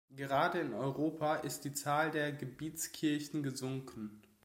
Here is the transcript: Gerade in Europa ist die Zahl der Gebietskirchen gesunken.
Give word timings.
Gerade 0.09 0.61
in 0.61 0.73
Europa 0.73 1.35
ist 1.35 1.63
die 1.63 1.73
Zahl 1.73 2.09
der 2.09 2.31
Gebietskirchen 2.31 3.43
gesunken. 3.43 4.19